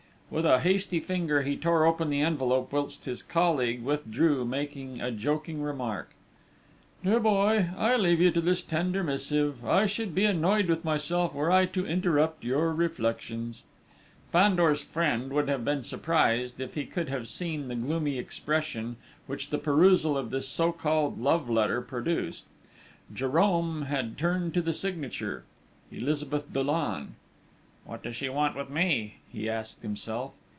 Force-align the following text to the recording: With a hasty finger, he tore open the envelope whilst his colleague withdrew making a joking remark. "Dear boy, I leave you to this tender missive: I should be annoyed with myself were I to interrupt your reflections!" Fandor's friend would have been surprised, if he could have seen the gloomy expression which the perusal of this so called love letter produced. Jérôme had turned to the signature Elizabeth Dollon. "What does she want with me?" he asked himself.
With 0.37 0.45
a 0.45 0.61
hasty 0.61 1.01
finger, 1.01 1.41
he 1.41 1.57
tore 1.57 1.85
open 1.85 2.09
the 2.09 2.21
envelope 2.21 2.71
whilst 2.71 3.03
his 3.03 3.21
colleague 3.21 3.83
withdrew 3.83 4.45
making 4.45 5.01
a 5.01 5.11
joking 5.11 5.61
remark. 5.61 6.11
"Dear 7.03 7.19
boy, 7.19 7.67
I 7.77 7.97
leave 7.97 8.21
you 8.21 8.31
to 8.31 8.39
this 8.39 8.61
tender 8.61 9.03
missive: 9.03 9.65
I 9.65 9.87
should 9.87 10.15
be 10.15 10.23
annoyed 10.23 10.67
with 10.69 10.85
myself 10.85 11.33
were 11.33 11.51
I 11.51 11.65
to 11.65 11.85
interrupt 11.85 12.45
your 12.45 12.71
reflections!" 12.73 13.63
Fandor's 14.31 14.81
friend 14.81 15.33
would 15.33 15.49
have 15.49 15.65
been 15.65 15.83
surprised, 15.83 16.61
if 16.61 16.75
he 16.75 16.85
could 16.85 17.09
have 17.09 17.27
seen 17.27 17.67
the 17.67 17.75
gloomy 17.75 18.17
expression 18.17 18.95
which 19.27 19.49
the 19.49 19.57
perusal 19.57 20.17
of 20.17 20.29
this 20.29 20.47
so 20.47 20.71
called 20.71 21.19
love 21.19 21.49
letter 21.49 21.81
produced. 21.81 22.45
Jérôme 23.13 23.87
had 23.87 24.17
turned 24.17 24.53
to 24.53 24.61
the 24.61 24.71
signature 24.71 25.43
Elizabeth 25.91 26.53
Dollon. 26.53 27.15
"What 27.83 28.03
does 28.03 28.15
she 28.15 28.29
want 28.29 28.55
with 28.55 28.69
me?" 28.69 29.15
he 29.27 29.49
asked 29.49 29.81
himself. 29.81 30.33